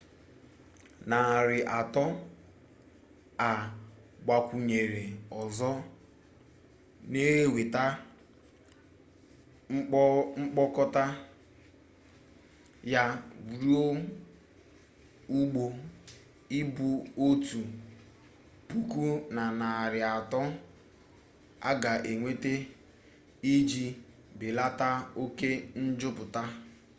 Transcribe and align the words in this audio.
narị 1.09 1.57
atọ 1.79 2.03
a 3.49 3.51
gbakwunyere 4.23 5.03
ọzọ 5.41 5.69
na-eweta 7.11 7.83
mkpokọta 10.41 11.03
ya 12.93 13.03
ruo 13.59 13.85
ụgbọ 15.37 15.63
ibu 16.59 16.87
otu 17.27 17.59
puku 18.67 19.05
na 19.35 19.43
narị 19.59 19.99
atọ 20.17 20.41
a 21.69 21.71
ga-enweta 21.81 22.53
iji 23.53 23.85
belata 24.39 24.89
oke 25.23 25.49
njupụta 25.83 26.41